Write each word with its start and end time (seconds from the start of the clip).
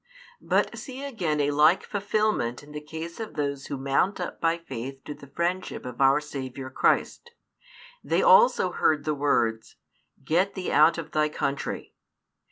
But 0.41 0.79
see 0.79 1.03
again 1.03 1.39
a 1.39 1.51
like 1.51 1.83
fulfilment 1.83 2.63
in 2.63 2.71
the 2.71 2.81
case 2.81 3.19
of 3.19 3.35
those 3.35 3.67
who 3.67 3.77
mount 3.77 4.19
up 4.19 4.41
by 4.41 4.57
faith 4.57 5.03
to 5.03 5.13
the 5.13 5.27
friendship 5.27 5.85
of 5.85 6.01
our 6.01 6.19
Saviour 6.19 6.71
Christ. 6.71 7.29
They 8.03 8.23
also 8.23 8.71
heard 8.71 9.05
the 9.05 9.13
words 9.13 9.75
Get 10.23 10.55
thee 10.55 10.71
out 10.71 10.97
of 10.97 11.11
thy 11.11 11.29
country. 11.29 11.93